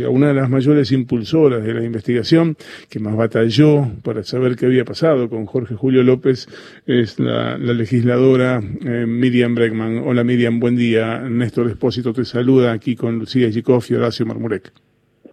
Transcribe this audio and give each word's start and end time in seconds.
una 0.00 0.28
de 0.28 0.34
las 0.34 0.48
mayores 0.48 0.90
impulsoras 0.90 1.62
de 1.62 1.74
la 1.74 1.84
investigación, 1.84 2.56
que 2.88 2.98
más 2.98 3.14
batalló 3.14 3.90
para 4.02 4.22
saber 4.22 4.56
qué 4.56 4.64
había 4.64 4.86
pasado 4.86 5.28
con 5.28 5.44
Jorge 5.44 5.74
Julio 5.74 6.02
López, 6.02 6.48
es 6.86 7.20
la, 7.20 7.58
legisladora 7.58 8.62
eh, 8.86 9.04
Miriam 9.06 9.54
Bregman. 9.54 9.98
Hola 9.98 10.24
Miriam, 10.24 10.60
buen 10.60 10.76
día. 10.76 11.18
Néstor 11.18 11.68
Espósito 11.68 12.14
te 12.14 12.24
saluda 12.24 12.72
aquí 12.72 12.96
con 12.96 13.18
Lucía 13.18 13.50
Yikov 13.50 13.84
y 13.90 13.94
Horacio 13.94 14.24
Marmurek. 14.24 14.72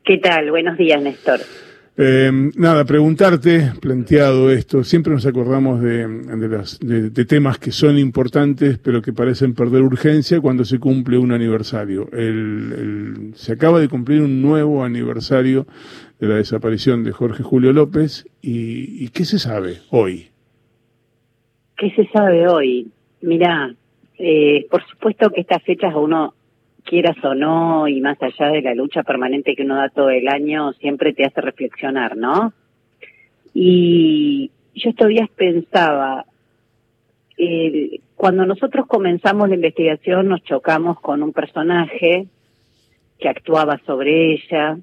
¿Qué 0.04 0.18
tal? 0.18 0.52
Buenos 0.52 0.78
días, 0.78 1.02
Néstor. 1.02 1.40
Eh, 2.02 2.32
nada, 2.56 2.86
preguntarte, 2.86 3.74
planteado 3.82 4.50
esto, 4.52 4.86
siempre 4.86 5.12
nos 5.12 5.26
acordamos 5.26 5.82
de, 5.82 7.26
temas 7.28 7.60
que 7.60 7.74
son 7.74 7.98
importantes, 7.98 8.78
pero 8.78 9.02
que 9.02 9.12
parecen 9.12 9.54
perder 9.54 9.82
urgencia 9.82 10.40
cuando 10.40 10.64
se 10.64 10.80
cumple 10.80 11.18
un 11.18 11.34
aniversario. 11.34 12.10
Se 13.34 13.52
acaba 13.52 13.82
de 13.82 13.90
cumplir 13.90 14.22
un 14.22 14.42
nuevo 14.42 14.86
aniversario 14.86 15.68
de 16.22 16.28
la 16.30 16.36
desaparición 16.36 17.04
de 17.04 17.12
Jorge 17.12 17.44
Julio 17.44 17.74
López, 17.74 18.26
y, 18.42 19.10
¿qué 19.10 19.26
se 19.26 19.38
sabe 19.38 19.80
hoy? 19.90 20.30
¿Qué 21.76 21.92
se 21.98 22.08
sabe 22.14 22.48
hoy? 22.48 22.90
Mirá, 23.20 23.76
eh, 24.18 24.68
por 24.72 24.88
supuesto 24.88 25.32
que 25.32 25.42
estas 25.42 25.62
fechas 25.64 25.94
a 25.94 25.98
uno 25.98 26.34
quieras 26.84 27.18
o 27.24 27.36
no, 27.36 27.88
y 27.88 28.02
más 28.02 28.22
allá 28.22 28.50
de 28.50 28.62
la 28.62 28.76
lucha 28.76 29.04
permanente 29.04 29.56
que 29.56 29.64
uno 29.64 29.76
da 29.76 29.90
todo 29.90 30.10
el 30.10 30.28
año, 30.28 30.74
siempre 30.74 31.14
te 31.14 31.26
hace 31.26 31.42
reflexionar, 31.42 32.18
¿no? 32.18 32.54
Y 33.54 34.52
yo 34.76 34.90
estos 34.90 35.08
días 35.08 35.30
pensaba, 35.36 36.26
eh, 37.38 38.00
cuando 38.16 38.46
nosotros 38.46 38.86
comenzamos 38.88 39.50
la 39.50 39.56
investigación 39.56 40.28
nos 40.28 40.44
chocamos 40.44 41.00
con 41.00 41.24
un 41.24 41.34
personaje 41.34 42.28
que 43.18 43.30
actuaba 43.30 43.80
sobre 43.86 44.34
ella, 44.34 44.78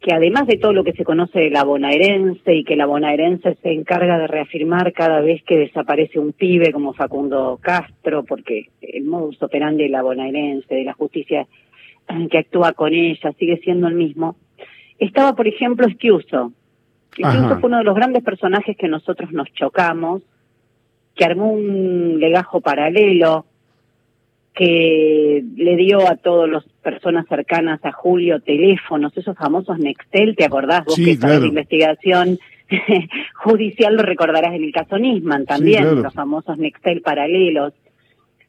que 0.00 0.12
además 0.12 0.46
de 0.46 0.58
todo 0.58 0.72
lo 0.72 0.84
que 0.84 0.92
se 0.92 1.04
conoce 1.04 1.40
de 1.40 1.50
la 1.50 1.64
bonaerense 1.64 2.54
y 2.54 2.64
que 2.64 2.76
la 2.76 2.86
bonaerense 2.86 3.56
se 3.62 3.72
encarga 3.72 4.18
de 4.18 4.28
reafirmar 4.28 4.92
cada 4.92 5.20
vez 5.20 5.42
que 5.42 5.58
desaparece 5.58 6.18
un 6.18 6.32
pibe 6.32 6.72
como 6.72 6.92
Facundo 6.92 7.58
Castro, 7.60 8.24
porque 8.24 8.68
el 8.80 9.04
modus 9.04 9.42
operandi 9.42 9.84
de 9.84 9.88
la 9.88 10.02
bonaerense, 10.02 10.74
de 10.74 10.84
la 10.84 10.92
justicia 10.92 11.46
que 12.30 12.38
actúa 12.38 12.72
con 12.72 12.94
ella, 12.94 13.32
sigue 13.38 13.58
siendo 13.58 13.88
el 13.88 13.94
mismo. 13.94 14.36
Estaba, 14.98 15.34
por 15.34 15.46
ejemplo, 15.46 15.86
Esquiuso. 15.86 16.52
Esquiuso 17.16 17.58
fue 17.58 17.68
uno 17.68 17.78
de 17.78 17.84
los 17.84 17.94
grandes 17.94 18.22
personajes 18.22 18.76
que 18.76 18.88
nosotros 18.88 19.32
nos 19.32 19.52
chocamos, 19.52 20.22
que 21.14 21.24
armó 21.24 21.50
un 21.50 22.18
legajo 22.20 22.60
paralelo, 22.60 23.44
que 24.58 25.44
le 25.54 25.76
dio 25.76 26.00
a 26.08 26.16
todas 26.16 26.50
las 26.50 26.64
personas 26.82 27.26
cercanas 27.28 27.78
a 27.84 27.92
Julio 27.92 28.40
teléfonos, 28.40 29.16
esos 29.16 29.36
famosos 29.36 29.78
Nextel, 29.78 30.34
¿te 30.34 30.44
acordás 30.44 30.84
vos 30.84 30.96
que 30.96 31.16
claro. 31.16 31.42
de 31.42 31.46
investigación 31.46 32.40
judicial 33.34 33.94
lo 33.94 34.02
recordarás 34.02 34.52
en 34.56 34.64
el 34.64 34.72
caso 34.72 34.98
Nisman 34.98 35.46
también, 35.46 36.02
los 36.02 36.12
famosos 36.12 36.58
Nextel 36.58 37.02
paralelos. 37.02 37.72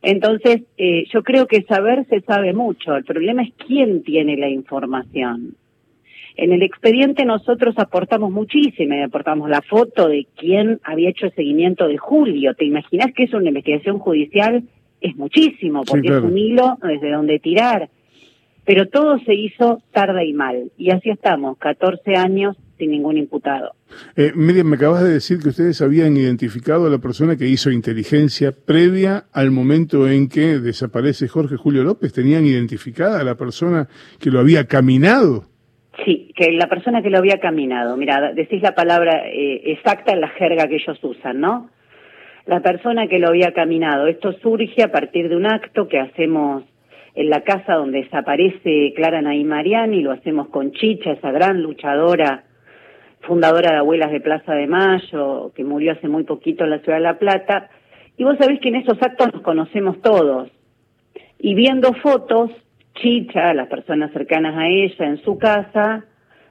Entonces, 0.01 0.63
eh, 0.79 1.03
yo 1.13 1.21
creo 1.21 1.45
que 1.45 1.61
saber 1.61 2.07
se 2.09 2.21
sabe 2.21 2.53
mucho, 2.53 2.95
el 2.95 3.03
problema 3.03 3.43
es 3.43 3.53
quién 3.67 4.01
tiene 4.01 4.35
la 4.35 4.49
información. 4.49 5.57
En 6.37 6.53
el 6.53 6.63
expediente 6.63 7.23
nosotros 7.23 7.75
aportamos 7.77 8.31
muchísimo, 8.31 8.95
aportamos 9.03 9.47
la 9.47 9.61
foto 9.61 10.07
de 10.07 10.25
quién 10.35 10.79
había 10.83 11.09
hecho 11.09 11.27
el 11.27 11.35
seguimiento 11.35 11.87
de 11.87 11.97
Julio. 11.97 12.55
¿Te 12.55 12.65
imaginas 12.65 13.13
que 13.13 13.25
es 13.25 13.33
una 13.35 13.49
investigación 13.49 13.99
judicial? 13.99 14.63
Es 15.01 15.15
muchísimo, 15.15 15.83
porque 15.83 16.07
es 16.09 16.23
un 16.23 16.37
hilo 16.37 16.77
desde 16.81 17.11
donde 17.11 17.39
tirar. 17.39 17.89
Pero 18.65 18.87
todo 18.87 19.17
se 19.19 19.33
hizo 19.33 19.81
tarde 19.91 20.25
y 20.25 20.33
mal. 20.33 20.71
Y 20.77 20.91
así 20.91 21.09
estamos, 21.09 21.57
14 21.57 22.15
años 22.15 22.55
sin 22.77 22.91
ningún 22.91 23.17
imputado. 23.17 23.73
Eh, 24.15 24.31
Miriam, 24.35 24.67
me 24.67 24.75
acabas 24.75 25.03
de 25.03 25.11
decir 25.11 25.39
que 25.39 25.49
ustedes 25.49 25.81
habían 25.81 26.15
identificado 26.15 26.87
a 26.87 26.89
la 26.89 26.99
persona 26.99 27.35
que 27.35 27.47
hizo 27.47 27.71
inteligencia 27.71 28.51
previa 28.51 29.25
al 29.33 29.51
momento 29.51 30.07
en 30.07 30.29
que 30.29 30.59
desaparece 30.59 31.27
Jorge 31.27 31.57
Julio 31.57 31.83
López. 31.83 32.13
¿Tenían 32.13 32.45
identificada 32.45 33.19
a 33.19 33.23
la 33.23 33.35
persona 33.35 33.87
que 34.19 34.29
lo 34.29 34.39
había 34.39 34.65
caminado? 34.65 35.45
Sí, 36.05 36.31
que 36.35 36.51
la 36.53 36.67
persona 36.67 37.01
que 37.01 37.09
lo 37.09 37.17
había 37.17 37.39
caminado. 37.39 37.97
Mira, 37.97 38.33
decís 38.33 38.61
la 38.61 38.73
palabra 38.73 39.27
eh, 39.27 39.71
exacta 39.71 40.13
en 40.13 40.21
la 40.21 40.29
jerga 40.29 40.67
que 40.67 40.75
ellos 40.75 40.97
usan, 41.03 41.41
¿no? 41.41 41.69
La 42.45 42.61
persona 42.61 43.07
que 43.07 43.19
lo 43.19 43.29
había 43.29 43.53
caminado. 43.53 44.07
Esto 44.07 44.33
surge 44.33 44.83
a 44.83 44.91
partir 44.91 45.29
de 45.29 45.35
un 45.35 45.45
acto 45.45 45.87
que 45.87 45.99
hacemos 45.99 46.63
en 47.15 47.29
la 47.29 47.41
casa 47.41 47.73
donde 47.73 48.03
desaparece 48.03 48.93
Clara 48.95 49.21
Naí 49.21 49.43
Mariani, 49.43 50.01
lo 50.01 50.11
hacemos 50.11 50.49
con 50.49 50.71
Chicha, 50.71 51.11
esa 51.11 51.31
gran 51.31 51.61
luchadora, 51.61 52.43
fundadora 53.21 53.71
de 53.71 53.77
Abuelas 53.77 54.11
de 54.11 54.21
Plaza 54.21 54.53
de 54.53 54.67
Mayo, 54.67 55.51
que 55.55 55.63
murió 55.63 55.91
hace 55.91 56.07
muy 56.07 56.23
poquito 56.23 56.63
en 56.63 56.69
la 56.69 56.79
ciudad 56.79 56.97
de 56.97 57.03
La 57.03 57.19
Plata. 57.19 57.69
Y 58.17 58.23
vos 58.23 58.37
sabés 58.39 58.59
que 58.59 58.69
en 58.69 58.75
esos 58.75 59.01
actos 59.01 59.33
nos 59.33 59.41
conocemos 59.41 60.01
todos. 60.01 60.49
Y 61.39 61.55
viendo 61.55 61.93
fotos, 61.93 62.51
Chicha, 62.95 63.53
las 63.53 63.67
personas 63.67 64.11
cercanas 64.11 64.57
a 64.57 64.67
ella 64.67 65.05
en 65.05 65.17
su 65.23 65.37
casa, 65.37 66.05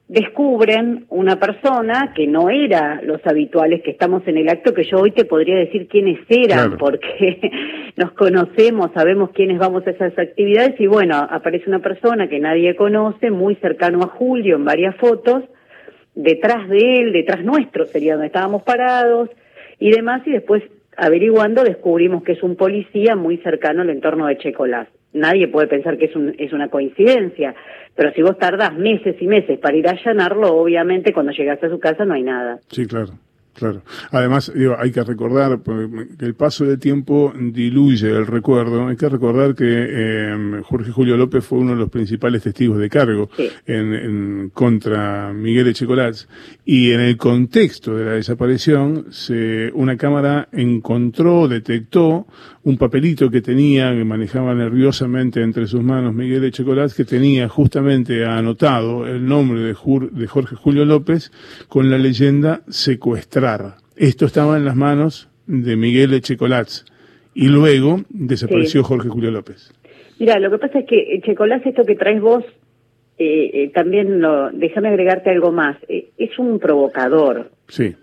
descubren 0.09 1.05
una 1.11 1.39
persona 1.39 2.15
que 2.17 2.27
no 2.27 2.49
era 2.49 3.01
los 3.03 3.21
habituales 3.27 3.83
que 3.83 3.91
estamos 3.91 4.27
en 4.27 4.39
el 4.39 4.49
acto, 4.49 4.73
que 4.73 4.85
yo 4.85 4.99
hoy 5.01 5.11
te 5.11 5.27
podría 5.27 5.57
decir 5.57 5.87
quiénes 5.87 6.21
eran, 6.31 6.79
porque 6.79 7.39
nos 7.97 8.13
conocemos, 8.13 8.91
sabemos 8.95 9.31
quiénes 9.35 9.59
vamos 9.59 9.87
a 9.87 9.91
esas 9.91 10.19
actividades 10.19 10.81
y 10.81 10.87
bueno, 10.87 11.17
aparece 11.17 11.69
una 11.69 11.81
persona 11.81 12.27
que 12.27 12.41
nadie 12.41 12.75
conoce, 12.75 13.31
muy 13.31 13.57
cercano 13.57 14.01
a 14.03 14.09
Julio 14.09 14.57
en 14.57 14.65
varias 14.65 14.97
fotos, 14.97 15.45
detrás 16.15 16.69
de 16.71 17.01
él, 17.01 17.13
detrás 17.13 17.45
nuestro 17.45 17.85
sería 17.85 18.15
donde 18.15 18.29
estábamos 18.29 18.63
parados 18.63 19.29
y 19.79 19.91
demás, 19.91 20.23
y 20.27 20.33
después 20.33 20.63
averiguando 20.97 21.65
descubrimos 21.65 22.25
que 22.25 22.33
es 22.33 22.43
un 22.43 22.57
policía 22.57 23.15
muy 23.15 23.37
cercano 23.39 23.83
al 23.83 23.91
entorno 23.91 24.27
de 24.27 24.39
Checolás 24.39 24.89
nadie 25.13 25.49
puede 25.49 25.67
pensar 25.69 25.99
que 25.99 26.07
es, 26.07 26.17
un, 26.17 26.35
es 26.39 26.53
una 26.53 26.69
coincidencia, 26.69 27.55
pero 27.95 28.13
si 28.13 28.23
vos 28.23 28.39
tardás 28.39 28.75
meses 28.75 29.17
y 29.21 29.27
meses 29.27 29.59
para 29.59 29.77
ir 29.77 29.89
a 29.89 29.93
allanarlo, 29.93 30.55
obviamente 30.55 31.13
cuando 31.13 31.33
llegas 31.33 31.63
a 31.63 31.69
su 31.69 31.79
casa 31.79 32.05
no 32.05 32.15
hay 32.15 32.23
nada. 32.23 32.59
Sí, 32.69 32.87
claro. 32.87 33.15
Claro. 33.55 33.83
Además, 34.13 34.53
digo, 34.55 34.77
hay 34.79 34.93
que 34.93 35.03
recordar 35.03 35.61
que 35.61 36.25
el 36.25 36.35
paso 36.35 36.65
del 36.65 36.79
tiempo 36.79 37.33
diluye 37.37 38.09
el 38.09 38.27
recuerdo. 38.27 38.87
Hay 38.87 38.97
que 38.97 39.09
recordar 39.09 39.57
que 39.57 39.65
eh, 39.67 40.63
Jorge 40.63 40.93
Julio 40.93 41.17
López 41.17 41.45
fue 41.45 41.59
uno 41.59 41.73
de 41.73 41.79
los 41.79 41.91
principales 41.91 42.43
testigos 42.43 42.79
de 42.79 42.89
cargo 42.89 43.29
en, 43.67 43.95
en, 43.95 44.51
contra 44.51 45.33
Miguel 45.33 45.67
Echecolás. 45.67 46.29
Y 46.65 46.93
en 46.93 47.01
el 47.01 47.17
contexto 47.17 47.97
de 47.97 48.05
la 48.05 48.13
desaparición, 48.13 49.07
se, 49.11 49.73
una 49.75 49.97
cámara 49.97 50.49
encontró, 50.53 51.49
detectó 51.49 52.27
un 52.63 52.77
papelito 52.77 53.31
que 53.31 53.41
tenía, 53.41 53.91
que 53.93 54.05
manejaba 54.05 54.55
nerviosamente 54.55 55.43
entre 55.43 55.67
sus 55.67 55.83
manos 55.83 56.15
Miguel 56.15 56.45
Echecolás, 56.45 56.95
que 56.95 57.05
tenía 57.05 57.49
justamente 57.49 58.25
anotado 58.25 59.07
el 59.07 59.27
nombre 59.27 59.61
de, 59.61 59.75
de 60.13 60.27
Jorge 60.27 60.55
Julio 60.55 60.85
López 60.85 61.33
con 61.69 61.91
la 61.91 61.99
leyenda 61.99 62.63
secuestrada 63.41 63.77
esto 63.99 64.27
estaba 64.27 64.57
en 64.57 64.65
las 64.65 64.77
manos 64.77 65.29
de 65.47 65.77
Miguel 65.77 66.15
Echecolaz 66.15 66.85
y 67.35 67.49
luego 67.49 68.03
desapareció 68.09 68.85
Jorge 68.85 69.09
Julio 69.09 69.31
López. 69.31 69.73
Mira, 70.19 70.39
lo 70.39 70.51
que 70.51 70.59
pasa 70.59 70.81
es 70.81 70.87
que 70.87 71.15
Echecolaz, 71.17 71.65
esto 71.67 71.85
que 71.85 71.97
traes 71.97 72.21
vos, 72.21 72.45
eh, 73.19 73.51
eh, 73.53 73.71
también 73.75 74.21
lo, 74.21 74.51
déjame 74.51 74.89
agregarte 74.89 75.31
algo 75.31 75.53
más, 75.53 75.77
eh, 75.89 76.11
es 76.17 76.39
un 76.39 76.59
provocador. 76.59 77.51
Sí, 77.69 77.95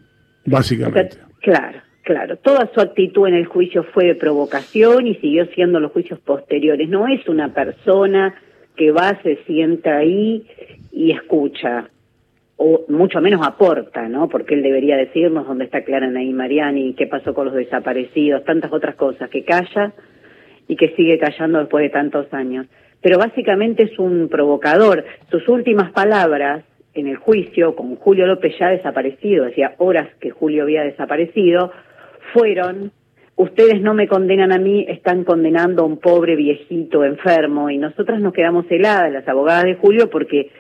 básicamente. 0.45 1.17
claro, 1.41 1.79
claro. 2.03 2.37
Toda 2.37 2.69
su 2.73 2.81
actitud 2.81 3.27
en 3.27 3.35
el 3.35 3.45
juicio 3.45 3.83
fue 3.83 4.05
de 4.05 4.15
provocación 4.15 5.07
y 5.07 5.15
siguió 5.15 5.45
siendo 5.47 5.79
los 5.79 5.91
juicios 5.91 6.19
posteriores. 6.19 6.89
No 6.89 7.07
es 7.07 7.27
una 7.29 7.53
persona 7.53 8.35
que 8.75 8.91
va, 8.91 9.21
se 9.23 9.37
sienta 9.45 9.97
ahí 9.97 10.45
y 10.91 11.11
escucha 11.11 11.89
o 12.57 12.85
mucho 12.87 13.19
menos 13.19 13.45
aporta, 13.45 14.07
¿no? 14.07 14.29
Porque 14.29 14.53
él 14.53 14.63
debería 14.63 14.95
decirnos 14.95 15.47
dónde 15.47 15.65
está 15.65 15.83
Clara 15.83 16.09
Naí 16.09 16.31
Mariani, 16.31 16.93
qué 16.93 17.07
pasó 17.07 17.33
con 17.33 17.47
los 17.47 17.55
desaparecidos, 17.55 18.45
tantas 18.45 18.71
otras 18.71 18.95
cosas, 18.95 19.29
que 19.29 19.43
calla 19.43 19.93
y 20.67 20.75
que 20.75 20.95
sigue 20.95 21.19
callando 21.19 21.59
después 21.59 21.83
de 21.83 21.89
tantos 21.89 22.33
años. 22.33 22.67
Pero 23.01 23.17
básicamente 23.19 23.83
es 23.83 23.99
un 23.99 24.29
provocador. 24.29 25.03
Sus 25.29 25.47
últimas 25.49 25.91
palabras 25.91 26.63
en 26.93 27.07
el 27.07 27.17
juicio, 27.17 27.75
con 27.75 27.97
Julio 27.97 28.25
López 28.25 28.55
ya 28.57 28.69
desaparecido, 28.69 29.45
decía 29.45 29.75
horas 29.77 30.07
que 30.19 30.31
Julio 30.31 30.63
había 30.63 30.83
desaparecido, 30.83 31.71
fueron, 32.33 32.91
ustedes 33.35 33.81
no 33.81 33.93
me 33.93 34.07
condenan 34.07 34.53
a 34.53 34.57
mí, 34.57 34.85
están 34.87 35.25
condenando 35.25 35.83
a 35.83 35.85
un 35.85 35.97
pobre 35.97 36.37
viejito 36.37 37.03
enfermo, 37.03 37.69
y 37.69 37.77
nosotras 37.77 38.21
nos 38.21 38.33
quedamos 38.33 38.65
heladas, 38.69 39.11
las 39.11 39.27
abogadas 39.27 39.65
de 39.65 39.75
Julio, 39.75 40.09
porque 40.09 40.51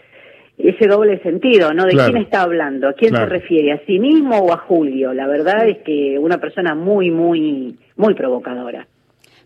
ese 0.57 0.87
doble 0.87 1.21
sentido, 1.21 1.73
¿no? 1.73 1.85
¿De 1.85 1.91
quién 1.91 2.17
está 2.17 2.41
hablando? 2.43 2.87
¿A 2.87 2.93
quién 2.93 3.15
se 3.15 3.25
refiere? 3.25 3.73
¿A 3.73 3.85
sí 3.85 3.99
mismo 3.99 4.37
o 4.37 4.53
a 4.53 4.57
Julio? 4.57 5.13
La 5.13 5.27
verdad 5.27 5.67
es 5.67 5.79
que 5.79 6.17
una 6.19 6.39
persona 6.39 6.75
muy, 6.75 7.11
muy, 7.11 7.75
muy 7.95 8.13
provocadora. 8.13 8.87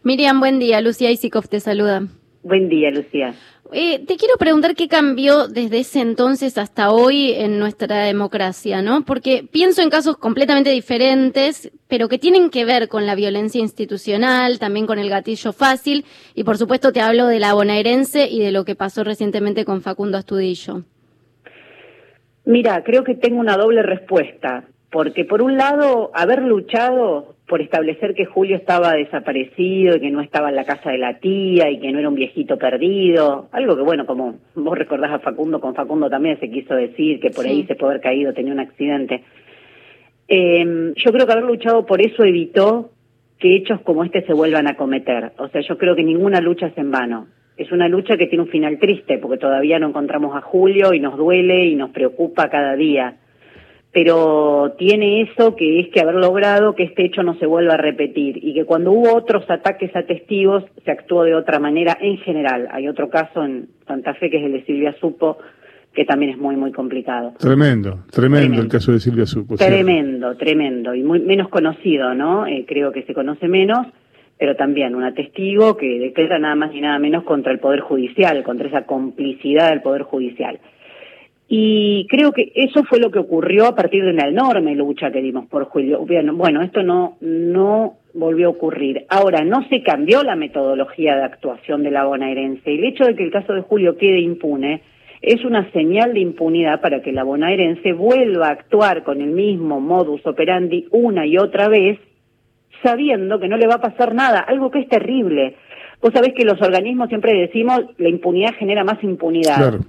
Miriam, 0.03 0.39
buen 0.39 0.59
día. 0.59 0.81
Lucía 0.81 1.11
Isikov 1.11 1.47
te 1.47 1.59
saluda. 1.59 2.03
Buen 2.41 2.69
día, 2.69 2.89
Lucía. 2.89 3.33
Eh, 3.71 3.99
te 4.05 4.15
quiero 4.15 4.35
preguntar 4.37 4.75
qué 4.75 4.87
cambió 4.87 5.47
desde 5.47 5.79
ese 5.79 5.99
entonces 5.99 6.57
hasta 6.57 6.91
hoy 6.91 7.33
en 7.33 7.59
nuestra 7.59 8.03
democracia, 8.03 8.81
¿no? 8.81 9.03
Porque 9.05 9.45
pienso 9.51 9.81
en 9.81 9.91
casos 9.91 10.17
completamente 10.17 10.71
diferentes, 10.71 11.71
pero 11.87 12.07
que 12.07 12.17
tienen 12.17 12.49
que 12.49 12.65
ver 12.65 12.87
con 12.87 13.05
la 13.05 13.13
violencia 13.13 13.61
institucional, 13.61 14.57
también 14.57 14.87
con 14.87 14.97
el 14.97 15.09
gatillo 15.09 15.53
fácil, 15.53 16.05
y 16.33 16.43
por 16.45 16.57
supuesto 16.57 16.91
te 16.91 17.01
hablo 17.01 17.27
de 17.27 17.39
la 17.39 17.53
bonaerense 17.53 18.27
y 18.27 18.39
de 18.39 18.51
lo 18.51 18.65
que 18.65 18.75
pasó 18.75 19.03
recientemente 19.03 19.65
con 19.65 19.81
Facundo 19.81 20.17
Astudillo. 20.17 20.83
Mira, 22.49 22.83
creo 22.83 23.03
que 23.03 23.13
tengo 23.13 23.39
una 23.39 23.57
doble 23.57 23.83
respuesta, 23.83 24.63
porque 24.89 25.23
por 25.23 25.43
un 25.43 25.55
lado, 25.55 26.09
haber 26.15 26.41
luchado 26.41 27.35
por 27.47 27.61
establecer 27.61 28.15
que 28.15 28.25
Julio 28.25 28.55
estaba 28.55 28.93
desaparecido 28.93 29.95
y 29.95 29.99
que 29.99 30.09
no 30.09 30.19
estaba 30.19 30.49
en 30.49 30.55
la 30.55 30.65
casa 30.65 30.89
de 30.89 30.97
la 30.97 31.19
tía 31.19 31.69
y 31.69 31.79
que 31.79 31.91
no 31.91 31.99
era 31.99 32.09
un 32.09 32.15
viejito 32.15 32.57
perdido, 32.57 33.49
algo 33.51 33.75
que 33.75 33.83
bueno, 33.83 34.07
como 34.07 34.39
vos 34.55 34.75
recordás 34.75 35.11
a 35.11 35.19
Facundo, 35.19 35.61
con 35.61 35.75
Facundo 35.75 36.09
también 36.09 36.39
se 36.39 36.49
quiso 36.49 36.73
decir 36.73 37.19
que 37.19 37.29
por 37.29 37.45
ahí 37.45 37.65
se 37.67 37.75
puede 37.75 37.91
haber 37.91 38.01
caído, 38.01 38.33
tenía 38.33 38.53
un 38.53 38.61
accidente. 38.61 39.23
Eh, 40.27 40.93
yo 40.95 41.11
creo 41.11 41.27
que 41.27 41.31
haber 41.31 41.45
luchado 41.45 41.85
por 41.85 42.01
eso 42.01 42.23
evitó 42.23 42.89
que 43.37 43.57
hechos 43.57 43.79
como 43.81 44.03
este 44.03 44.25
se 44.25 44.33
vuelvan 44.33 44.65
a 44.65 44.75
cometer. 44.75 45.33
O 45.37 45.49
sea, 45.49 45.61
yo 45.61 45.77
creo 45.77 45.95
que 45.95 46.03
ninguna 46.03 46.41
lucha 46.41 46.65
es 46.65 46.77
en 46.79 46.89
vano. 46.89 47.27
Es 47.59 47.71
una 47.71 47.87
lucha 47.87 48.17
que 48.17 48.27
tiene 48.27 48.43
un 48.43 48.49
final 48.49 48.79
triste 48.79 49.17
porque 49.17 49.37
todavía 49.37 49.79
no 49.79 49.89
encontramos 49.89 50.35
a 50.35 50.41
Julio 50.41 50.93
y 50.93 50.99
nos 50.99 51.17
duele 51.17 51.65
y 51.65 51.75
nos 51.75 51.91
preocupa 51.91 52.49
cada 52.49 52.75
día 52.75 53.17
pero 53.91 54.75
tiene 54.77 55.21
eso 55.21 55.55
que 55.55 55.79
es 55.79 55.89
que 55.89 55.99
haber 55.99 56.15
logrado 56.15 56.75
que 56.75 56.83
este 56.83 57.05
hecho 57.05 57.23
no 57.23 57.35
se 57.39 57.47
vuelva 57.47 57.73
a 57.73 57.77
repetir 57.77 58.37
y 58.41 58.53
que 58.53 58.65
cuando 58.65 58.91
hubo 58.91 59.15
otros 59.15 59.49
ataques 59.49 59.95
a 59.95 60.03
testigos 60.03 60.63
se 60.85 60.91
actuó 60.91 61.23
de 61.23 61.33
otra 61.33 61.59
manera 61.59 61.97
en 61.99 62.17
general. 62.17 62.67
Hay 62.71 62.87
otro 62.87 63.09
caso 63.09 63.43
en 63.43 63.69
Santa 63.87 64.13
Fe 64.13 64.29
que 64.29 64.37
es 64.37 64.45
el 64.45 64.51
de 64.53 64.65
Silvia 64.65 64.95
Supo 64.99 65.37
que 65.93 66.05
también 66.05 66.33
es 66.33 66.37
muy 66.37 66.55
muy 66.55 66.71
complicado. 66.71 67.33
Tremendo, 67.39 68.03
tremendo, 68.11 68.61
el 68.61 68.67
caso 68.67 68.91
de 68.91 68.99
Silvia 68.99 69.25
Supo. 69.25 69.55
Tremendo, 69.55 70.37
tremendo 70.37 70.93
y 70.93 71.01
muy 71.01 71.19
menos 71.19 71.49
conocido, 71.49 72.13
¿no? 72.13 72.45
Eh, 72.45 72.65
creo 72.67 72.91
que 72.91 73.03
se 73.03 73.15
conoce 73.15 73.47
menos, 73.47 73.87
pero 74.39 74.55
también 74.55 74.95
un 74.95 75.13
testigo 75.13 75.75
que 75.75 75.99
declara 75.99 76.39
nada 76.39 76.55
más 76.55 76.71
ni 76.71 76.79
nada 76.79 76.97
menos 76.97 77.25
contra 77.25 77.51
el 77.51 77.59
Poder 77.59 77.81
Judicial, 77.81 78.41
contra 78.43 78.69
esa 78.69 78.85
complicidad 78.85 79.69
del 79.69 79.81
Poder 79.81 80.03
Judicial. 80.03 80.59
Y 81.49 82.07
creo 82.09 82.31
que 82.31 82.51
eso 82.55 82.83
fue 82.85 82.99
lo 82.99 83.11
que 83.11 83.19
ocurrió 83.19 83.65
a 83.65 83.75
partir 83.75 84.03
de 84.03 84.11
una 84.11 84.27
enorme 84.27 84.75
lucha 84.75 85.11
que 85.11 85.21
dimos 85.21 85.47
por 85.47 85.65
Julio. 85.65 86.05
Bueno, 86.33 86.61
esto 86.61 86.83
no, 86.83 87.17
no 87.19 87.95
volvió 88.13 88.47
a 88.47 88.51
ocurrir. 88.51 89.05
Ahora, 89.09 89.43
no 89.43 89.67
se 89.67 89.83
cambió 89.83 90.23
la 90.23 90.35
metodología 90.35 91.15
de 91.15 91.23
actuación 91.23 91.83
de 91.83 91.91
la 91.91 92.05
bonaerense. 92.05 92.71
El 92.71 92.85
hecho 92.85 93.03
de 93.03 93.15
que 93.15 93.23
el 93.23 93.31
caso 93.31 93.53
de 93.53 93.61
Julio 93.61 93.97
quede 93.97 94.19
impune 94.19 94.83
es 95.21 95.43
una 95.43 95.69
señal 95.71 96.13
de 96.13 96.21
impunidad 96.21 96.79
para 96.79 97.01
que 97.01 97.11
la 97.11 97.23
bonaerense 97.23 97.91
vuelva 97.91 98.47
a 98.47 98.51
actuar 98.51 99.03
con 99.03 99.19
el 99.19 99.31
mismo 99.31 99.81
modus 99.81 100.25
operandi 100.25 100.87
una 100.91 101.25
y 101.25 101.37
otra 101.37 101.67
vez, 101.67 101.99
sabiendo 102.83 103.39
que 103.39 103.47
no 103.47 103.57
le 103.57 103.67
va 103.67 103.75
a 103.75 103.81
pasar 103.81 104.13
nada, 104.13 104.39
algo 104.39 104.71
que 104.71 104.79
es 104.79 104.89
terrible. 104.89 105.55
Vos 106.01 106.13
sabés 106.13 106.33
que 106.33 106.45
los 106.45 106.61
organismos 106.61 107.09
siempre 107.09 107.33
decimos 107.33 107.81
la 107.97 108.09
impunidad 108.09 108.53
genera 108.55 108.83
más 108.83 109.03
impunidad. 109.03 109.57
Claro. 109.57 109.79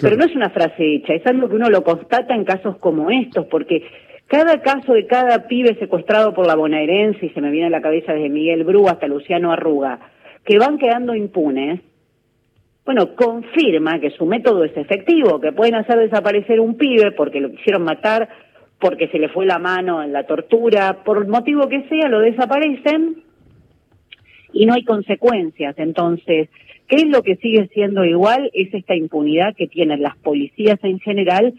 Pero 0.00 0.16
no 0.16 0.24
es 0.24 0.34
una 0.34 0.50
frase 0.50 0.96
hecha, 0.96 1.14
es 1.14 1.26
algo 1.26 1.48
que 1.48 1.56
uno 1.56 1.70
lo 1.70 1.84
constata 1.84 2.34
en 2.34 2.44
casos 2.44 2.76
como 2.78 3.10
estos, 3.10 3.46
porque 3.46 3.84
cada 4.26 4.60
caso 4.60 4.92
de 4.92 5.06
cada 5.06 5.46
pibe 5.46 5.76
secuestrado 5.78 6.34
por 6.34 6.46
la 6.46 6.56
bonaerense, 6.56 7.26
y 7.26 7.30
se 7.30 7.40
me 7.40 7.50
viene 7.50 7.68
a 7.68 7.70
la 7.70 7.82
cabeza 7.82 8.12
desde 8.12 8.28
Miguel 8.28 8.64
Bru 8.64 8.88
hasta 8.88 9.06
Luciano 9.06 9.52
Arruga, 9.52 10.00
que 10.44 10.58
van 10.58 10.78
quedando 10.78 11.14
impunes, 11.14 11.80
bueno, 12.84 13.14
confirma 13.14 13.98
que 13.98 14.10
su 14.10 14.26
método 14.26 14.64
es 14.64 14.76
efectivo, 14.76 15.40
que 15.40 15.52
pueden 15.52 15.74
hacer 15.74 15.98
desaparecer 15.98 16.60
un 16.60 16.76
pibe 16.76 17.12
porque 17.12 17.40
lo 17.40 17.50
quisieron 17.50 17.82
matar, 17.82 18.28
porque 18.84 19.08
se 19.08 19.18
le 19.18 19.30
fue 19.30 19.46
la 19.46 19.58
mano 19.58 20.02
en 20.02 20.12
la 20.12 20.24
tortura, 20.24 21.04
por 21.04 21.26
motivo 21.26 21.70
que 21.70 21.88
sea, 21.88 22.06
lo 22.10 22.20
desaparecen 22.20 23.22
y 24.52 24.66
no 24.66 24.74
hay 24.74 24.84
consecuencias. 24.84 25.74
Entonces, 25.78 26.50
¿Qué 26.86 26.96
es 26.96 27.06
lo 27.06 27.22
que 27.22 27.36
sigue 27.36 27.66
siendo 27.68 28.04
igual? 28.04 28.50
Es 28.52 28.74
esta 28.74 28.94
impunidad 28.94 29.56
que 29.56 29.68
tienen 29.68 30.02
las 30.02 30.18
policías 30.18 30.78
en 30.82 31.00
general 31.00 31.54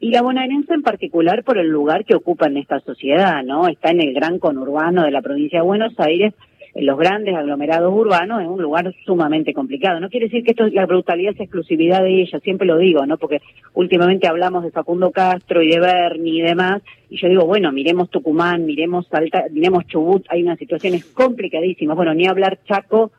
y 0.00 0.10
la 0.10 0.22
bonaerense 0.22 0.72
en 0.72 0.80
particular 0.80 1.44
por 1.44 1.58
el 1.58 1.68
lugar 1.68 2.06
que 2.06 2.14
ocupa 2.14 2.46
en 2.46 2.56
esta 2.56 2.80
sociedad, 2.80 3.42
¿no? 3.44 3.68
Está 3.68 3.90
en 3.90 4.00
el 4.00 4.14
gran 4.14 4.38
conurbano 4.38 5.02
de 5.02 5.10
la 5.10 5.20
provincia 5.20 5.58
de 5.58 5.66
Buenos 5.66 5.92
Aires, 5.98 6.32
en 6.74 6.86
los 6.86 6.98
grandes 6.98 7.34
aglomerados 7.34 7.92
urbanos, 7.92 8.42
es 8.42 8.48
un 8.48 8.62
lugar 8.62 8.92
sumamente 9.04 9.52
complicado. 9.52 10.00
No 10.00 10.08
quiere 10.08 10.26
decir 10.26 10.44
que 10.44 10.52
esto 10.52 10.66
la 10.68 10.86
brutalidad 10.86 11.34
es 11.34 11.40
exclusividad 11.40 12.02
de 12.02 12.22
ella, 12.22 12.38
siempre 12.40 12.66
lo 12.66 12.78
digo, 12.78 13.04
¿no? 13.06 13.18
Porque 13.18 13.40
últimamente 13.74 14.28
hablamos 14.28 14.62
de 14.62 14.70
Facundo 14.70 15.10
Castro 15.10 15.62
y 15.62 15.70
de 15.70 15.80
Berni 15.80 16.38
y 16.38 16.42
demás, 16.42 16.82
y 17.08 17.16
yo 17.16 17.28
digo, 17.28 17.44
bueno, 17.44 17.72
miremos 17.72 18.08
Tucumán, 18.10 18.66
miremos 18.66 19.06
Salta, 19.08 19.44
miremos 19.50 19.86
Chubut, 19.86 20.24
hay 20.28 20.42
unas 20.42 20.58
situaciones 20.58 21.04
complicadísimas. 21.06 21.96
Bueno, 21.96 22.14
ni 22.14 22.26
hablar 22.26 22.60
Chaco, 22.64 23.10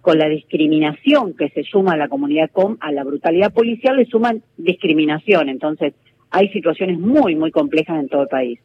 con 0.00 0.18
la 0.18 0.28
discriminación 0.28 1.34
que 1.34 1.50
se 1.50 1.62
suma 1.62 1.92
a 1.92 1.96
la 1.96 2.08
comunidad 2.08 2.50
com, 2.50 2.76
a 2.80 2.92
la 2.92 3.04
brutalidad 3.04 3.52
policial 3.52 3.96
le 3.96 4.06
suman 4.06 4.42
discriminación. 4.56 5.48
Entonces, 5.48 5.94
hay 6.30 6.48
situaciones 6.48 6.98
muy, 6.98 7.34
muy 7.36 7.50
complejas 7.50 7.98
en 7.98 8.08
todo 8.08 8.22
el 8.22 8.28
país. 8.28 8.60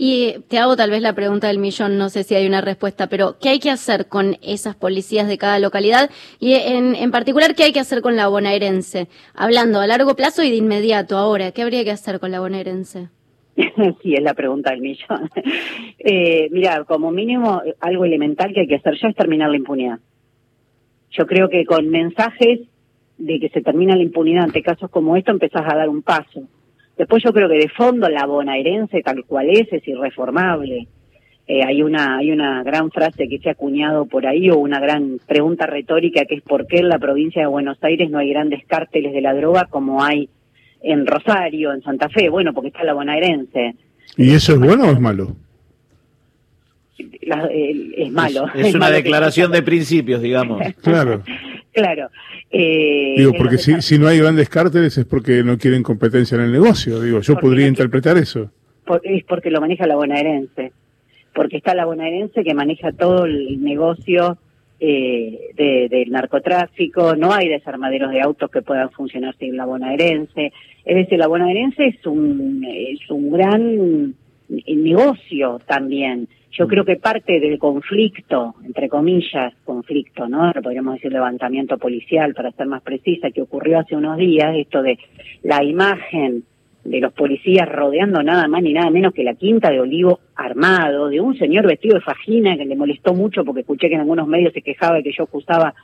Y 0.00 0.36
te 0.46 0.58
hago 0.58 0.76
tal 0.76 0.90
vez 0.90 1.02
la 1.02 1.12
pregunta 1.12 1.48
del 1.48 1.58
millón, 1.58 1.98
no 1.98 2.08
sé 2.08 2.22
si 2.22 2.36
hay 2.36 2.46
una 2.46 2.60
respuesta, 2.60 3.08
pero 3.08 3.36
¿qué 3.40 3.48
hay 3.48 3.58
que 3.58 3.70
hacer 3.70 4.06
con 4.06 4.36
esas 4.42 4.76
policías 4.76 5.26
de 5.26 5.38
cada 5.38 5.58
localidad? 5.58 6.08
Y 6.38 6.54
en, 6.54 6.94
en 6.94 7.10
particular, 7.10 7.56
¿qué 7.56 7.64
hay 7.64 7.72
que 7.72 7.80
hacer 7.80 8.00
con 8.00 8.14
la 8.14 8.28
bonaerense? 8.28 9.08
Hablando 9.34 9.80
a 9.80 9.88
largo 9.88 10.14
plazo 10.14 10.44
y 10.44 10.50
de 10.50 10.56
inmediato 10.56 11.18
ahora, 11.18 11.50
¿qué 11.50 11.62
habría 11.62 11.82
que 11.82 11.90
hacer 11.90 12.20
con 12.20 12.30
la 12.30 12.38
bonaerense? 12.38 13.08
sí, 14.02 14.14
es 14.14 14.22
la 14.22 14.34
pregunta 14.34 14.70
del 14.70 14.82
millón. 14.82 15.30
eh, 15.98 16.48
mira, 16.52 16.84
como 16.84 17.10
mínimo, 17.10 17.60
algo 17.80 18.04
elemental 18.04 18.52
que 18.54 18.60
hay 18.60 18.68
que 18.68 18.76
hacer 18.76 18.94
ya 19.02 19.08
es 19.08 19.16
terminar 19.16 19.50
la 19.50 19.56
impunidad. 19.56 19.98
Yo 21.10 21.26
creo 21.26 21.48
que 21.48 21.64
con 21.64 21.88
mensajes 21.88 22.60
de 23.16 23.40
que 23.40 23.48
se 23.48 23.62
termina 23.62 23.96
la 23.96 24.02
impunidad 24.02 24.44
ante 24.44 24.62
casos 24.62 24.90
como 24.90 25.16
esto 25.16 25.32
empezás 25.32 25.62
a 25.66 25.76
dar 25.76 25.88
un 25.88 26.02
paso. 26.02 26.42
Después 26.98 27.22
yo 27.22 27.32
creo 27.32 27.48
que 27.48 27.58
de 27.58 27.68
fondo 27.68 28.08
la 28.08 28.26
bonaerense 28.26 29.02
tal 29.02 29.24
cual 29.24 29.48
es 29.50 29.72
es 29.72 29.86
irreformable. 29.86 30.88
Eh, 31.46 31.62
hay 31.64 31.82
una 31.82 32.18
hay 32.18 32.30
una 32.30 32.62
gran 32.62 32.90
frase 32.90 33.28
que 33.28 33.38
se 33.38 33.48
ha 33.48 33.52
acuñado 33.52 34.04
por 34.06 34.26
ahí 34.26 34.50
o 34.50 34.58
una 34.58 34.80
gran 34.80 35.18
pregunta 35.26 35.64
retórica 35.66 36.24
que 36.26 36.34
es 36.34 36.42
por 36.42 36.66
qué 36.66 36.78
en 36.78 36.88
la 36.88 36.98
provincia 36.98 37.40
de 37.40 37.48
Buenos 37.48 37.78
Aires 37.82 38.10
no 38.10 38.18
hay 38.18 38.30
grandes 38.30 38.66
cárteles 38.66 39.14
de 39.14 39.22
la 39.22 39.32
droga 39.32 39.66
como 39.70 40.02
hay 40.02 40.28
en 40.82 41.06
Rosario, 41.06 41.72
en 41.72 41.82
Santa 41.82 42.08
Fe. 42.08 42.28
Bueno, 42.28 42.52
porque 42.52 42.68
está 42.68 42.84
la 42.84 42.94
bonaerense. 42.94 43.76
¿Y 44.16 44.34
eso 44.34 44.54
es 44.54 44.58
bueno 44.58 44.88
o 44.88 44.90
es 44.90 45.00
malo? 45.00 45.36
es 47.50 48.12
malo. 48.12 48.46
Es, 48.54 48.74
una 48.74 48.90
declaración 48.90 49.52
de 49.52 49.62
principios, 49.62 50.20
digamos. 50.20 50.62
Claro. 50.82 51.22
Claro. 51.78 52.10
Eh, 52.50 53.14
digo, 53.18 53.32
porque 53.36 53.58
si, 53.58 53.80
si, 53.82 53.98
no 53.98 54.08
hay 54.08 54.18
grandes 54.18 54.48
cárteles 54.48 54.96
es 54.98 55.04
porque 55.04 55.42
no 55.42 55.58
quieren 55.58 55.82
competencia 55.82 56.36
en 56.36 56.42
el 56.42 56.52
negocio. 56.52 57.00
Digo, 57.00 57.20
yo 57.20 57.36
podría 57.36 57.66
interpretar 57.66 58.16
eso. 58.16 58.50
es 59.02 59.24
porque 59.24 59.50
lo 59.50 59.60
maneja 59.60 59.86
la 59.86 59.96
bonaerense. 59.96 60.72
Porque 61.34 61.58
está 61.58 61.74
la 61.74 61.84
bonaerense 61.84 62.42
que 62.42 62.54
maneja 62.54 62.92
todo 62.92 63.26
el 63.26 63.62
negocio 63.62 64.38
eh, 64.80 65.50
del 65.56 66.10
narcotráfico, 66.10 67.16
no 67.16 67.32
hay 67.32 67.48
desarmaderos 67.48 68.12
de 68.12 68.20
autos 68.20 68.48
que 68.48 68.62
puedan 68.62 68.90
funcionar 68.90 69.34
sin 69.36 69.56
la 69.56 69.64
bonaerense. 69.64 70.52
Es 70.84 70.96
decir, 70.96 71.18
la 71.18 71.26
bonaerense 71.26 71.86
es 71.86 72.06
un, 72.06 72.64
es 72.64 73.10
un 73.10 73.30
gran 73.32 74.14
negocio 74.48 75.60
también. 75.66 76.28
Yo 76.52 76.66
creo 76.66 76.84
que 76.84 76.96
parte 76.96 77.40
del 77.40 77.58
conflicto, 77.58 78.54
entre 78.64 78.88
comillas, 78.88 79.54
conflicto, 79.64 80.28
¿no? 80.28 80.50
Podríamos 80.62 80.94
decir 80.94 81.12
levantamiento 81.12 81.78
policial, 81.78 82.34
para 82.34 82.50
ser 82.52 82.66
más 82.66 82.82
precisa, 82.82 83.30
que 83.30 83.42
ocurrió 83.42 83.78
hace 83.78 83.94
unos 83.94 84.16
días, 84.16 84.56
esto 84.56 84.82
de 84.82 84.98
la 85.42 85.62
imagen 85.62 86.42
de 86.84 87.00
los 87.00 87.12
policías 87.12 87.68
rodeando 87.68 88.22
nada 88.22 88.48
más 88.48 88.62
ni 88.62 88.72
nada 88.72 88.90
menos 88.90 89.12
que 89.12 89.22
la 89.22 89.34
quinta 89.34 89.70
de 89.70 89.80
Olivo 89.80 90.20
armado, 90.36 91.08
de 91.08 91.20
un 91.20 91.36
señor 91.36 91.66
vestido 91.66 91.96
de 91.96 92.00
fajina 92.00 92.56
que 92.56 92.64
le 92.64 92.76
molestó 92.76 93.12
mucho 93.14 93.44
porque 93.44 93.60
escuché 93.60 93.88
que 93.88 93.94
en 93.94 94.00
algunos 94.00 94.26
medios 94.26 94.54
se 94.54 94.62
quejaba 94.62 94.96
de 94.96 95.02
que 95.02 95.12
yo 95.12 95.24
acusaba 95.24 95.74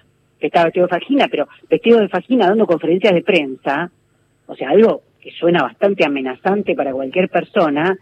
que 0.41 0.47
estaba 0.47 0.67
vestido 0.67 0.87
de 0.87 0.91
fajina, 0.91 1.29
pero 1.31 1.49
vestido 1.69 2.01
de 2.01 2.09
fajina 2.09 2.47
dando 2.47 2.67
conferencias 2.67 3.13
de 3.13 3.23
prensa, 3.23 3.91
o 4.47 4.55
sea, 4.55 4.71
algo 4.71 5.03
que 5.21 5.31
suena 5.31 5.63
bastante 5.63 6.05
amenazante 6.05 6.75
para 6.75 6.93
cualquier 6.93 7.29
persona, 7.29 7.97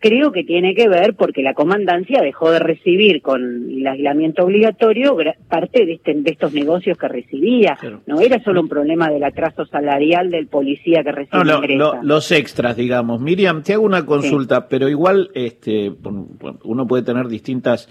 creo 0.00 0.32
que 0.32 0.44
tiene 0.44 0.74
que 0.74 0.88
ver 0.88 1.14
porque 1.14 1.42
la 1.42 1.52
comandancia 1.54 2.22
dejó 2.22 2.50
de 2.50 2.58
recibir 2.58 3.20
con 3.20 3.70
el 3.70 3.86
aislamiento 3.86 4.44
obligatorio 4.44 5.16
parte 5.48 5.84
de, 5.84 5.92
este, 5.92 6.14
de 6.14 6.30
estos 6.30 6.52
negocios 6.54 6.96
que 6.96 7.06
recibía. 7.06 7.78
No 8.06 8.20
era 8.20 8.42
solo 8.42 8.62
un 8.62 8.68
problema 8.68 9.10
del 9.10 9.22
atraso 9.22 9.66
salarial 9.66 10.30
del 10.30 10.46
policía 10.46 11.04
que 11.04 11.12
recibía 11.12 11.76
no, 11.76 12.02
los 12.02 12.32
extras, 12.32 12.76
digamos. 12.76 13.20
Miriam, 13.20 13.62
te 13.62 13.74
hago 13.74 13.84
una 13.84 14.06
consulta, 14.06 14.68
pero 14.68 14.88
igual 14.88 15.30
este, 15.34 15.92
uno 16.64 16.86
puede 16.86 17.02
tener 17.02 17.28
distintas 17.28 17.88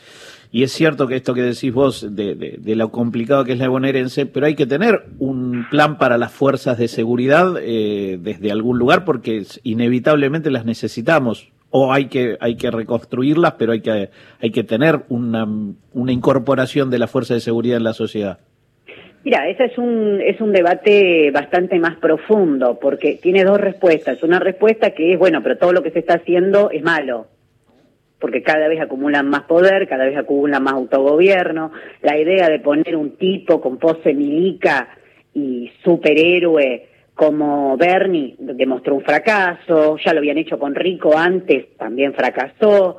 y 0.51 0.63
es 0.63 0.71
cierto 0.71 1.05
que 1.05 1.15
esto 1.15 1.35
que 1.35 1.43
decís 1.43 1.71
vos 1.71 2.07
de, 2.15 2.33
de, 2.33 2.75
lo 2.75 2.89
complicado 2.89 3.45
que 3.45 3.53
es 3.53 3.59
la 3.59 3.67
bonaerense, 3.67 4.25
pero 4.25 4.47
hay 4.47 4.55
que 4.55 4.65
tener 4.65 5.05
un 5.19 5.67
plan 5.69 5.99
para 5.99 6.17
las 6.17 6.31
fuerzas 6.31 6.79
de 6.79 6.87
seguridad 6.87 7.53
eh, 7.61 8.17
desde 8.19 8.51
algún 8.51 8.79
lugar 8.79 9.05
porque 9.05 9.45
inevitablemente 9.61 10.49
las 10.49 10.65
necesitamos 10.65 11.51
o 11.71 11.93
hay 11.93 12.07
que 12.07 12.37
hay 12.39 12.55
que 12.55 12.71
reconstruirlas, 12.71 13.53
pero 13.53 13.73
hay 13.73 13.81
que 13.81 14.09
hay 14.41 14.51
que 14.51 14.63
tener 14.63 15.01
una, 15.09 15.47
una 15.93 16.11
incorporación 16.11 16.89
de 16.89 16.99
la 16.99 17.07
fuerza 17.07 17.33
de 17.33 17.39
seguridad 17.39 17.77
en 17.77 17.83
la 17.83 17.93
sociedad. 17.93 18.39
Mira, 19.23 19.49
ese 19.49 19.65
es 19.65 19.77
un 19.77 20.21
es 20.21 20.39
un 20.41 20.51
debate 20.51 21.29
bastante 21.31 21.77
más 21.79 21.97
profundo 21.97 22.79
porque 22.79 23.19
tiene 23.21 23.43
dos 23.43 23.59
respuestas. 23.59 24.23
Una 24.23 24.39
respuesta 24.39 24.91
que 24.91 25.13
es 25.13 25.19
bueno, 25.19 25.43
pero 25.43 25.57
todo 25.57 25.73
lo 25.73 25.83
que 25.83 25.91
se 25.91 25.99
está 25.99 26.15
haciendo 26.15 26.71
es 26.71 26.83
malo 26.83 27.27
porque 28.19 28.43
cada 28.43 28.67
vez 28.67 28.81
acumulan 28.81 29.29
más 29.29 29.43
poder, 29.43 29.87
cada 29.87 30.05
vez 30.05 30.17
acumulan 30.17 30.61
más 30.61 30.73
autogobierno. 30.73 31.71
La 32.01 32.17
idea 32.17 32.49
de 32.49 32.59
poner 32.59 32.95
un 32.95 33.15
tipo 33.15 33.61
con 33.61 33.77
pose 33.77 34.13
milica 34.13 34.89
y 35.33 35.71
superhéroe 35.83 36.87
como 37.19 37.75
Bernie 37.75 38.33
demostró 38.39 38.95
un 38.95 39.01
fracaso, 39.01 39.97
ya 39.97 40.13
lo 40.13 40.19
habían 40.19 40.37
hecho 40.37 40.57
con 40.57 40.73
Rico 40.73 41.17
antes, 41.17 41.75
también 41.75 42.13
fracasó. 42.13 42.95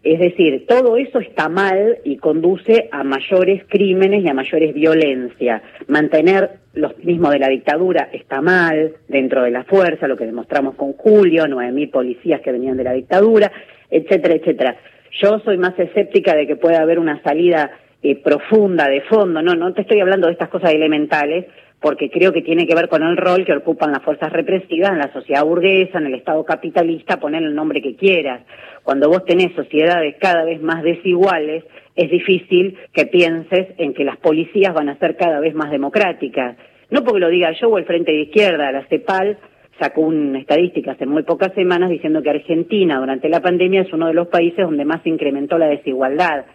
Es 0.00 0.20
decir, 0.20 0.64
todo 0.68 0.96
eso 0.96 1.18
está 1.18 1.48
mal 1.48 1.98
y 2.04 2.16
conduce 2.18 2.88
a 2.92 3.02
mayores 3.02 3.64
crímenes 3.68 4.22
y 4.22 4.28
a 4.28 4.32
mayores 4.32 4.72
violencia. 4.74 5.60
Mantener 5.88 6.50
los 6.74 6.96
mismos 6.98 7.32
de 7.32 7.40
la 7.40 7.48
dictadura 7.48 8.10
está 8.12 8.40
mal 8.40 8.92
dentro 9.08 9.42
de 9.42 9.50
la 9.50 9.64
fuerza, 9.64 10.06
lo 10.06 10.16
que 10.16 10.26
demostramos 10.26 10.76
con 10.76 10.92
Julio, 10.92 11.48
nueve 11.48 11.72
mil 11.72 11.90
policías 11.90 12.42
que 12.42 12.52
venían 12.52 12.76
de 12.76 12.84
la 12.84 12.92
dictadura, 12.92 13.50
etcétera, 13.90 14.34
etcétera. 14.34 14.76
Yo 15.20 15.40
soy 15.40 15.58
más 15.58 15.76
escéptica 15.76 16.36
de 16.36 16.46
que 16.46 16.54
pueda 16.54 16.80
haber 16.80 17.00
una 17.00 17.20
salida 17.24 17.72
eh, 18.04 18.14
profunda, 18.22 18.88
de 18.88 19.00
fondo, 19.00 19.42
no, 19.42 19.54
no 19.54 19.74
te 19.74 19.80
estoy 19.80 19.98
hablando 20.00 20.28
de 20.28 20.34
estas 20.34 20.48
cosas 20.48 20.72
elementales, 20.72 21.46
porque 21.80 22.10
creo 22.10 22.32
que 22.32 22.42
tiene 22.42 22.66
que 22.66 22.74
ver 22.74 22.88
con 22.88 23.02
el 23.02 23.16
rol 23.16 23.44
que 23.44 23.52
ocupan 23.52 23.92
las 23.92 24.02
fuerzas 24.02 24.32
represivas 24.32 24.90
en 24.90 24.98
la 24.98 25.12
sociedad 25.12 25.44
burguesa, 25.44 25.98
en 25.98 26.06
el 26.06 26.14
Estado 26.14 26.44
capitalista, 26.44 27.20
poner 27.20 27.42
el 27.42 27.54
nombre 27.54 27.82
que 27.82 27.96
quieras. 27.96 28.42
Cuando 28.82 29.08
vos 29.08 29.24
tenés 29.24 29.54
sociedades 29.54 30.16
cada 30.18 30.44
vez 30.44 30.62
más 30.62 30.82
desiguales, 30.82 31.64
es 31.94 32.10
difícil 32.10 32.78
que 32.92 33.06
pienses 33.06 33.68
en 33.78 33.94
que 33.94 34.04
las 34.04 34.16
policías 34.16 34.74
van 34.74 34.88
a 34.88 34.98
ser 34.98 35.16
cada 35.16 35.40
vez 35.40 35.54
más 35.54 35.70
democráticas. 35.70 36.56
No 36.90 37.04
porque 37.04 37.20
lo 37.20 37.28
diga 37.28 37.52
yo 37.52 37.68
o 37.68 37.78
el 37.78 37.84
Frente 37.84 38.12
de 38.12 38.22
Izquierda, 38.22 38.72
la 38.72 38.86
CEPAL 38.86 39.38
sacó 39.78 40.02
una 40.02 40.38
estadística 40.38 40.92
hace 40.92 41.06
muy 41.06 41.22
pocas 41.22 41.52
semanas 41.54 41.90
diciendo 41.90 42.22
que 42.22 42.30
Argentina 42.30 42.98
durante 42.98 43.28
la 43.28 43.40
pandemia 43.40 43.82
es 43.82 43.92
uno 43.92 44.06
de 44.06 44.14
los 44.14 44.28
países 44.28 44.64
donde 44.64 44.84
más 44.84 45.02
se 45.02 45.08
incrementó 45.08 45.58
la 45.58 45.66
desigualdad. 45.66 46.46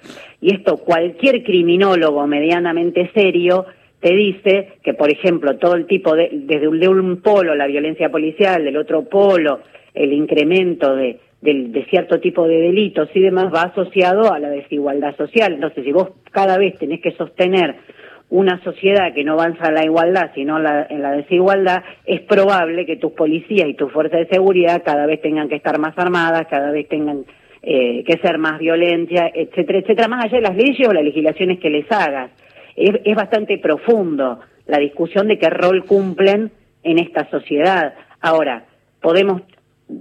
Y 0.41 0.53
esto 0.53 0.77
cualquier 0.77 1.43
criminólogo 1.43 2.25
medianamente 2.27 3.11
serio 3.13 3.65
te 3.99 4.13
dice 4.13 4.73
que, 4.83 4.93
por 4.93 5.11
ejemplo, 5.11 5.57
todo 5.57 5.75
el 5.75 5.85
tipo 5.85 6.15
de, 6.15 6.29
desde 6.31 6.67
un, 6.67 6.79
de 6.79 6.87
un 6.87 7.21
polo 7.21 7.55
la 7.55 7.67
violencia 7.67 8.09
policial, 8.09 8.63
del 8.63 8.77
otro 8.77 9.03
polo 9.03 9.59
el 9.93 10.13
incremento 10.13 10.95
de, 10.95 11.19
cierto 11.89 12.19
tipo 12.19 12.47
de 12.47 12.61
delitos 12.61 13.09
y 13.13 13.19
demás 13.19 13.53
va 13.53 13.63
asociado 13.63 14.31
a 14.31 14.39
la 14.39 14.49
desigualdad 14.49 15.15
social. 15.17 15.53
Entonces, 15.53 15.83
si 15.83 15.91
vos 15.91 16.09
cada 16.31 16.57
vez 16.57 16.77
tenés 16.77 17.01
que 17.01 17.11
sostener 17.11 17.75
una 18.29 18.63
sociedad 18.63 19.13
que 19.13 19.23
no 19.23 19.33
avanza 19.33 19.65
a 19.65 19.71
la 19.71 19.83
igualdad, 19.83 20.31
sino 20.35 20.57
en 20.57 21.01
la 21.01 21.11
desigualdad, 21.13 21.83
es 22.05 22.21
probable 22.21 22.85
que 22.85 22.97
tus 22.97 23.13
policías 23.13 23.67
y 23.67 23.73
tus 23.73 23.91
fuerzas 23.91 24.19
de 24.19 24.27
seguridad 24.27 24.83
cada 24.85 25.07
vez 25.07 25.19
tengan 25.21 25.49
que 25.49 25.55
estar 25.55 25.79
más 25.79 25.97
armadas, 25.97 26.45
cada 26.47 26.71
vez 26.71 26.87
tengan 26.87 27.25
eh, 27.63 28.03
que 28.05 28.19
ser 28.19 28.37
más 28.37 28.59
violencia, 28.59 29.31
etcétera, 29.33 29.79
etcétera, 29.79 30.07
más 30.07 30.25
allá 30.25 30.37
de 30.37 30.43
las 30.43 30.55
leyes 30.55 30.87
o 30.87 30.93
las 30.93 31.03
legislaciones 31.03 31.59
que 31.59 31.69
les 31.69 31.91
hagas 31.91 32.29
es, 32.79 33.15
bastante 33.15 33.57
profundo 33.57 34.39
la 34.67 34.79
discusión 34.79 35.27
de 35.27 35.37
qué 35.37 35.49
rol 35.49 35.85
cumplen 35.85 36.51
en 36.83 36.99
esta 36.99 37.29
sociedad. 37.29 37.93
Ahora, 38.21 38.65
podemos, 39.01 39.41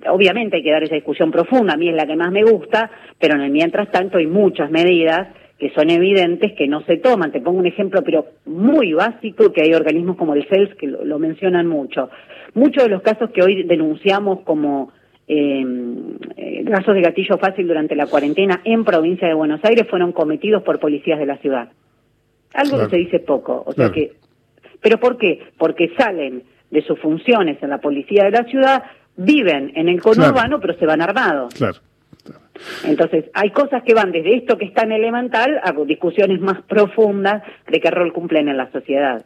obviamente 0.09 0.57
hay 0.57 0.63
que 0.63 0.71
dar 0.71 0.83
esa 0.83 0.95
discusión 0.95 1.31
profunda, 1.31 1.75
a 1.75 1.77
mí 1.77 1.89
es 1.89 1.97
la 1.97 2.07
que 2.07 2.17
más 2.17 2.31
me 2.31 2.45
gusta, 2.45 2.91
pero 3.19 3.35
en 3.35 3.43
el 3.43 3.51
mientras 3.51 3.91
tanto 3.91 4.19
hay 4.19 4.27
muchas 4.27 4.71
medidas 4.71 5.29
que 5.59 5.71
son 5.71 5.91
evidentes 5.91 6.53
que 6.53 6.69
no 6.69 6.83
se 6.83 6.99
toman. 6.99 7.33
Te 7.33 7.41
pongo 7.41 7.59
un 7.59 7.67
ejemplo, 7.67 8.03
pero 8.05 8.27
muy 8.47 8.93
básico, 8.93 9.53
que 9.53 9.63
hay 9.63 9.75
organismos 9.75 10.17
como 10.17 10.35
el 10.35 10.47
CELS 10.47 10.77
que 10.77 10.87
lo, 10.87 11.19
mencionan 11.19 11.67
mucho. 11.67 12.11
Muchos 12.55 12.85
de 12.85 12.91
los 12.91 13.03
casos 13.03 13.31
que 13.31 13.43
hoy 13.43 13.65
denunciamos 13.65 14.41
como 14.43 14.93
em, 15.27 16.17
eh, 16.37 16.65
casos 16.65 16.95
de 16.95 17.03
gatillo 17.03 17.39
fácil 17.39 17.67
durante 17.67 17.97
la 17.97 18.07
cuarentena 18.07 18.61
en 18.65 18.85
provincia 18.85 19.27
de 19.27 19.35
Buenos 19.35 19.61
Aires 19.65 19.89
fueron 19.89 20.13
cometidos 20.13 20.63
por 20.63 20.79
policías 20.79 21.19
de 21.19 21.27
la 21.27 21.39
ciudad. 21.39 21.71
Algo 22.55 22.79
que 22.79 22.91
se 22.91 22.97
dice 22.97 23.19
poco, 23.21 23.63
o 23.67 23.73
sea 23.73 23.91
que, 23.91 24.15
pero 24.81 24.99
¿por 24.99 25.19
qué? 25.19 25.51
Porque 25.59 25.93
salen 25.97 26.45
de 26.71 26.83
sus 26.83 26.99
funciones 26.99 27.63
en 27.63 27.71
la 27.71 27.79
policía 27.79 28.25
de 28.25 28.31
la 28.31 28.45
ciudad, 28.45 28.83
viven 29.17 29.73
en 29.75 29.89
el 29.89 30.01
conurbano, 30.01 30.61
pero 30.61 30.79
se 30.79 30.87
van 30.87 31.03
armados. 31.03 31.55
Claro. 31.55 31.79
Entonces, 32.85 33.27
hay 33.35 33.51
cosas 33.51 33.83
que 33.85 33.95
van 33.95 34.11
desde 34.11 34.37
esto 34.37 34.59
que 34.59 34.67
es 34.67 34.75
tan 34.75 34.91
elemental 34.91 35.61
a 35.63 35.73
discusiones 35.87 36.41
más 36.41 36.63
profundas 36.63 37.43
de 37.71 37.81
qué 37.81 37.91
rol 37.91 38.13
cumplen 38.13 38.49
en 38.49 38.57
la 38.57 38.71
sociedad. 38.73 39.25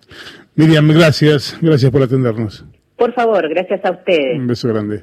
Miriam, 0.55 0.89
gracias, 0.89 1.59
gracias 1.61 1.91
por 1.91 2.03
atendernos. 2.03 2.65
Por 2.97 3.15
favor, 3.15 3.49
gracias 3.49 3.85
a 3.85 3.91
ustedes. 3.91 4.39
Un 4.39 4.47
beso 4.47 4.69
grande. 4.69 5.03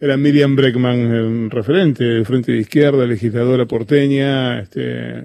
Era 0.00 0.16
Miriam 0.16 0.56
Breckman, 0.56 1.50
referente 1.50 2.04
del 2.04 2.26
Frente 2.26 2.52
de 2.52 2.58
Izquierda, 2.58 3.06
legisladora 3.06 3.64
porteña, 3.64 4.60
este, 4.60 5.22